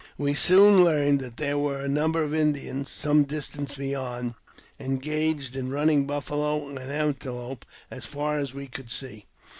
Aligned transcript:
We 0.17 0.33
soon 0.33 0.83
learned 0.83 1.19
that 1.21 1.37
there 1.37 1.59
was 1.59 1.83
a 1.83 1.87
number 1.87 2.23
of 2.23 2.33
Indians, 2.33 2.89
some 2.89 3.23
distance 3.23 3.75
beyond, 3.75 4.33
engaged 4.79 5.55
in 5.55 5.69
running 5.69 6.07
buffalo 6.07 6.67
and 6.69 6.79
antelope 6.79 7.67
as 7.91 8.05
far 8.07 8.39
as 8.39 8.51
we 8.51 8.65
could 8.65 8.89
see. 8.89 9.27